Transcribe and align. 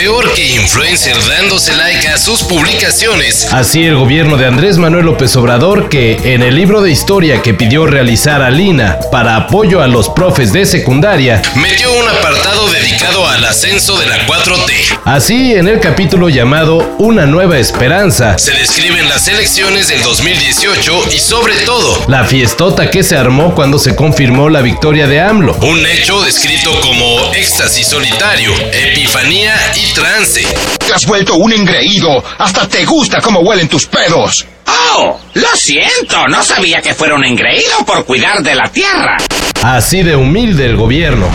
Peor 0.00 0.32
que 0.32 0.42
influencer 0.54 1.14
dándose 1.28 1.74
like 1.74 2.08
a 2.08 2.16
sus 2.16 2.42
publicaciones. 2.44 3.46
Así 3.52 3.84
el 3.84 3.96
gobierno 3.96 4.38
de 4.38 4.46
Andrés 4.46 4.78
Manuel 4.78 5.04
López 5.04 5.36
Obrador 5.36 5.90
que 5.90 6.18
en 6.24 6.42
el 6.42 6.56
libro 6.56 6.80
de 6.80 6.90
historia 6.90 7.42
que 7.42 7.52
pidió 7.52 7.84
realizar 7.84 8.40
a 8.40 8.48
Lina 8.48 8.98
para 9.12 9.36
apoyo 9.36 9.82
a 9.82 9.88
los 9.88 10.08
profes 10.08 10.54
de 10.54 10.64
secundaria, 10.64 11.42
metió 11.54 11.92
un 11.92 12.08
apartado 12.08 12.66
dedicado 12.70 13.28
al 13.28 13.44
ascenso 13.44 13.98
de 13.98 14.06
la 14.06 14.26
4T. 14.26 15.00
Así 15.04 15.52
en 15.52 15.68
el 15.68 15.80
capítulo 15.80 16.30
llamado 16.30 16.78
Una 16.98 17.26
nueva 17.26 17.58
esperanza, 17.58 18.38
se 18.38 18.52
describen 18.52 19.06
las 19.06 19.28
elecciones 19.28 19.88
del 19.88 20.02
2018 20.02 21.08
y 21.12 21.18
sobre 21.18 21.56
todo 21.66 22.06
la 22.08 22.24
fiestota 22.24 22.90
que 22.90 23.02
se 23.02 23.18
armó 23.18 23.54
cuando 23.54 23.78
se 23.78 23.94
confirmó 23.94 24.48
la 24.48 24.62
victoria 24.62 25.06
de 25.06 25.20
AMLO. 25.20 25.56
Un 25.56 25.84
hecho 25.84 26.22
descrito 26.22 26.80
como 26.80 27.34
éxtasis 27.34 27.86
solitario, 27.86 28.54
epifanía 28.72 29.54
y 29.76 29.89
trance. 29.92 30.46
Te 30.78 30.92
has 30.92 31.06
vuelto 31.06 31.34
un 31.34 31.52
engreído. 31.52 32.22
Hasta 32.38 32.68
te 32.68 32.84
gusta 32.84 33.20
cómo 33.20 33.40
huelen 33.40 33.68
tus 33.68 33.86
pedos. 33.86 34.46
Oh, 34.66 35.18
lo 35.34 35.56
siento. 35.56 36.28
No 36.28 36.42
sabía 36.42 36.80
que 36.80 36.94
fuera 36.94 37.14
un 37.14 37.24
engreído 37.24 37.84
por 37.86 38.04
cuidar 38.04 38.42
de 38.42 38.54
la 38.54 38.68
tierra. 38.68 39.16
Así 39.62 40.02
de 40.02 40.16
humilde 40.16 40.66
el 40.66 40.76
gobierno. 40.76 41.28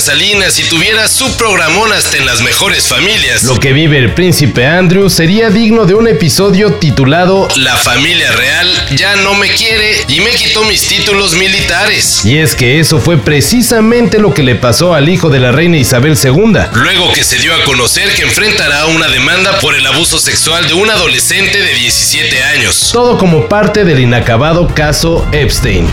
Salinas 0.00 0.54
si 0.54 0.64
tuviera 0.64 1.08
su 1.08 1.36
programón 1.36 1.92
hasta 1.92 2.16
en 2.16 2.26
las 2.26 2.40
mejores 2.40 2.86
familias. 2.86 3.42
Lo 3.44 3.58
que 3.58 3.72
vive 3.72 3.98
el 3.98 4.14
príncipe 4.14 4.66
Andrew 4.66 5.10
sería 5.10 5.50
digno 5.50 5.84
de 5.84 5.94
un 5.94 6.08
episodio 6.08 6.74
titulado 6.74 7.48
La 7.56 7.76
familia 7.76 8.30
real 8.32 8.68
ya 8.96 9.16
no 9.16 9.34
me 9.34 9.48
quiere 9.48 10.04
y 10.08 10.20
me 10.20 10.30
quitó 10.30 10.64
mis 10.64 10.86
títulos 10.86 11.34
militares. 11.34 12.24
Y 12.24 12.38
es 12.38 12.54
que 12.54 12.80
eso 12.80 12.98
fue 13.00 13.18
precisamente 13.18 14.18
lo 14.18 14.32
que 14.32 14.42
le 14.42 14.54
pasó 14.54 14.94
al 14.94 15.08
hijo 15.08 15.30
de 15.30 15.40
la 15.40 15.52
reina 15.52 15.76
Isabel 15.76 16.16
II. 16.22 16.58
Luego 16.72 17.12
que 17.12 17.24
se 17.24 17.38
dio 17.38 17.54
a 17.54 17.64
conocer 17.64 18.10
que 18.14 18.22
enfrentará 18.22 18.86
una 18.86 19.08
demanda 19.08 19.58
por 19.60 19.74
el 19.74 19.86
abuso 19.86 20.18
sexual 20.18 20.66
de 20.66 20.74
un 20.74 20.90
adolescente 20.90 21.60
de 21.60 21.74
17 21.74 22.42
años. 22.44 22.90
Todo 22.92 23.18
como 23.18 23.48
parte 23.48 23.84
del 23.84 24.00
inacabado 24.00 24.68
caso 24.74 25.26
Epstein. 25.32 25.88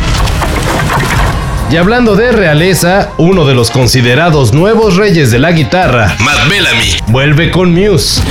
Y 1.70 1.78
hablando 1.78 2.16
de 2.16 2.32
realeza, 2.32 3.10
uno 3.18 3.46
de 3.46 3.56
los 3.56 3.72
considerados 3.72 4.54
nuevos 4.54 4.98
reyes 4.98 5.32
de 5.32 5.40
la 5.40 5.52
guitarra, 5.52 6.16
Matt 6.20 6.48
Bellamy, 6.48 6.96
vuelve 7.08 7.50
con 7.50 7.74
Muse. 7.74 8.22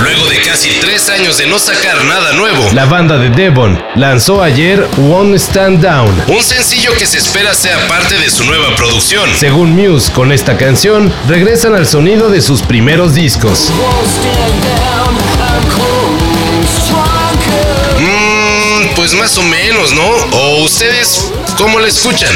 Luego 0.00 0.26
de 0.26 0.40
casi 0.42 0.70
tres 0.80 1.08
años 1.08 1.38
de 1.38 1.46
no 1.46 1.58
sacar 1.58 2.04
nada 2.04 2.34
nuevo, 2.34 2.68
la 2.72 2.84
banda 2.84 3.16
de 3.16 3.30
Devon 3.30 3.82
lanzó 3.96 4.42
ayer 4.42 4.86
One 4.98 5.36
Stand 5.36 5.80
Down, 5.82 6.14
un 6.28 6.42
sencillo 6.42 6.92
que 6.98 7.06
se 7.06 7.18
espera 7.18 7.54
sea 7.54 7.78
parte 7.88 8.18
de 8.18 8.30
su 8.30 8.44
nueva 8.44 8.76
producción. 8.76 9.30
Según 9.34 9.74
Muse, 9.74 10.12
con 10.12 10.30
esta 10.30 10.58
canción 10.58 11.10
regresan 11.26 11.74
al 11.74 11.86
sonido 11.86 12.28
de 12.28 12.42
sus 12.42 12.60
primeros 12.60 13.14
discos. 13.14 13.72
Pues 19.08 19.20
más 19.20 19.38
o 19.38 19.42
menos, 19.42 19.94
¿no? 19.94 20.02
¿O 20.36 20.64
ustedes 20.64 21.32
cómo 21.56 21.78
la 21.78 21.88
escuchan? 21.88 22.28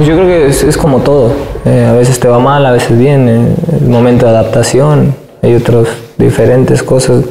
Yo 0.00 0.16
creo 0.16 0.26
que 0.26 0.46
es, 0.46 0.76
como 0.78 1.00
todo. 1.00 1.32
Eh, 1.66 1.86
a 1.90 1.92
veces 1.92 2.18
te 2.18 2.28
va 2.28 2.38
mal, 2.38 2.64
a 2.64 2.70
veces 2.70 2.96
bien. 2.96 3.56
El 3.80 3.88
momento 3.88 4.24
de 4.24 4.32
adaptación, 4.32 5.14
hay 5.42 5.54
otras 5.54 5.88
diferentes 6.16 6.82
cosas 6.82 7.24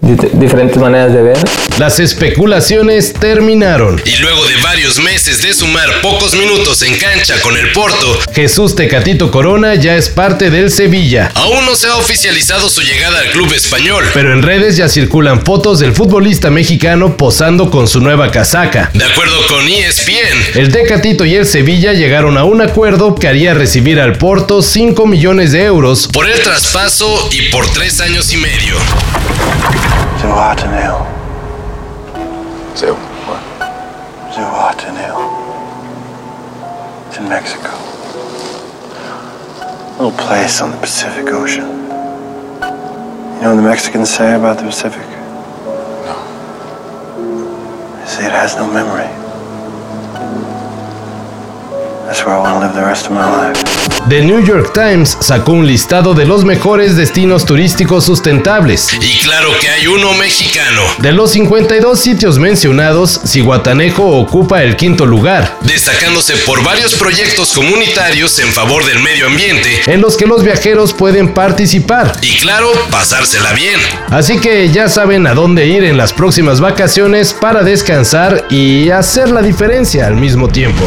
diferentes 0.00 0.76
maneras 0.78 1.12
de 1.12 1.22
ver. 1.22 1.38
Las 1.78 2.00
especulaciones 2.00 3.12
terminaron. 3.12 4.00
Y 4.04 4.16
luego 4.16 4.44
de 4.46 4.56
varios 4.56 4.98
meses 4.98 5.42
de 5.42 5.54
sumar 5.54 6.00
pocos 6.00 6.34
minutos 6.34 6.82
en 6.82 6.96
cancha 6.96 7.40
con 7.40 7.56
el 7.56 7.70
Porto, 7.72 8.18
Jesús 8.34 8.74
Tecatito 8.74 9.30
Corona 9.30 9.74
ya 9.74 9.96
es 9.96 10.08
parte 10.08 10.50
del 10.50 10.70
Sevilla. 10.70 11.30
Aún 11.34 11.64
no 11.66 11.76
se 11.76 11.86
ha 11.88 11.96
oficializado 11.96 12.68
su 12.68 12.82
llegada 12.82 13.20
al 13.20 13.30
club 13.30 13.52
español, 13.52 14.04
pero 14.14 14.32
en 14.32 14.42
redes 14.42 14.76
ya 14.76 14.88
circulan 14.88 15.44
fotos 15.44 15.78
del 15.78 15.92
futbolista 15.92 16.50
mexicano 16.50 17.16
posando 17.16 17.70
con 17.70 17.86
su 17.86 18.00
nueva 18.00 18.30
casaca. 18.30 18.90
De 18.94 19.04
acuerdo 19.04 19.46
con 19.46 19.68
ESPN, 19.68 20.58
el 20.58 20.72
Tecatito 20.72 21.24
y 21.24 21.34
el 21.34 21.46
Sevilla 21.46 21.92
llegaron 21.92 22.38
a 22.38 22.44
un 22.44 22.60
acuerdo 22.60 23.14
que 23.14 23.28
haría 23.28 23.54
recibir 23.54 24.00
al 24.00 24.18
Porto 24.18 24.62
5 24.62 25.06
millones 25.06 25.52
de 25.52 25.64
euros 25.64 26.08
por 26.12 26.28
el 26.28 26.40
traspaso 26.40 27.28
y 27.32 27.50
por 27.50 27.70
tres 27.72 28.00
años 28.00 28.32
y 28.32 28.36
medio. 28.36 28.76
Zihuatanejo. 30.20 31.06
Zil 32.76 32.94
what? 33.26 33.42
Zihuatanejo. 34.34 35.22
It's 37.08 37.18
in 37.18 37.28
Mexico. 37.28 37.70
A 39.98 40.02
little 40.02 40.18
place 40.26 40.60
on 40.60 40.70
the 40.70 40.76
Pacific 40.78 41.26
Ocean. 41.28 41.68
You 43.38 43.44
know 43.44 43.54
what 43.54 43.56
the 43.56 43.62
Mexicans 43.62 44.10
say 44.10 44.34
about 44.34 44.58
the 44.58 44.64
Pacific? 44.64 45.06
No. 46.06 46.16
They 48.00 48.06
say 48.06 48.26
it 48.26 48.32
has 48.32 48.56
no 48.56 48.66
memory. 48.72 49.27
The 52.08 52.84
rest 52.84 53.06
of 53.06 53.12
my 53.12 53.24
life. 53.24 53.78
The 54.08 54.22
New 54.22 54.40
York 54.40 54.72
Times 54.72 55.18
sacó 55.20 55.52
un 55.52 55.66
listado 55.66 56.14
de 56.14 56.24
los 56.24 56.44
mejores 56.44 56.96
destinos 56.96 57.44
turísticos 57.44 58.04
sustentables. 58.04 58.94
Y 58.94 59.18
claro 59.18 59.50
que 59.60 59.68
hay 59.68 59.86
uno 59.86 60.14
mexicano. 60.14 60.82
De 60.98 61.12
los 61.12 61.32
52 61.32 62.00
sitios 62.00 62.38
mencionados, 62.38 63.20
Cihuatanejo 63.26 64.04
ocupa 64.04 64.62
el 64.62 64.76
quinto 64.76 65.04
lugar, 65.04 65.58
destacándose 65.60 66.36
por 66.38 66.64
varios 66.64 66.94
proyectos 66.94 67.52
comunitarios 67.52 68.38
en 68.38 68.48
favor 68.48 68.86
del 68.86 69.00
medio 69.00 69.26
ambiente, 69.26 69.82
en 69.86 70.00
los 70.00 70.16
que 70.16 70.26
los 70.26 70.42
viajeros 70.42 70.94
pueden 70.94 71.34
participar. 71.34 72.12
Y 72.22 72.38
claro, 72.38 72.72
pasársela 72.90 73.52
bien. 73.52 73.80
Así 74.10 74.38
que 74.38 74.70
ya 74.70 74.88
saben 74.88 75.26
a 75.26 75.34
dónde 75.34 75.66
ir 75.66 75.84
en 75.84 75.98
las 75.98 76.14
próximas 76.14 76.60
vacaciones 76.60 77.34
para 77.34 77.62
descansar 77.62 78.46
y 78.48 78.88
hacer 78.88 79.30
la 79.30 79.42
diferencia 79.42 80.06
al 80.06 80.16
mismo 80.16 80.48
tiempo. 80.48 80.86